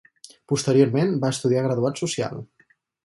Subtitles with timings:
[0.53, 2.43] Posteriorment va estudiar graduat social.